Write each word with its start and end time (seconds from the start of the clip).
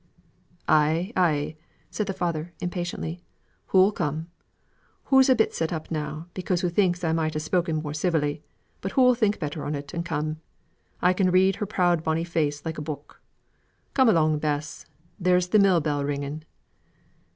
"Aye, 0.67 1.13
aye," 1.15 1.57
said 1.91 2.07
the 2.07 2.13
father, 2.13 2.53
impatiently, 2.59 3.21
"hoo'll 3.67 3.91
come. 3.91 4.31
Hoo's 5.13 5.29
a 5.29 5.35
bit 5.35 5.53
set 5.53 5.71
up 5.71 5.91
now, 5.91 6.25
because 6.33 6.61
hoo 6.61 6.69
thinks 6.69 7.03
I 7.03 7.13
might 7.13 7.35
ha' 7.35 7.39
spoken 7.39 7.75
more 7.83 7.93
civilly; 7.93 8.41
but 8.81 8.93
hoo'll 8.93 9.13
think 9.13 9.37
better 9.37 9.63
on 9.63 9.75
it, 9.75 9.93
and 9.93 10.03
come. 10.03 10.37
I 11.03 11.13
can 11.13 11.29
read 11.29 11.57
her 11.57 11.67
proud 11.67 12.03
bonny 12.03 12.23
face 12.23 12.65
like 12.65 12.79
a 12.79 12.81
book. 12.81 13.21
Come 13.93 14.09
along, 14.09 14.39
Bess; 14.39 14.87
there's 15.19 15.49
the 15.49 15.59
mill 15.59 15.81
bell 15.81 16.03
ringing." 16.03 16.45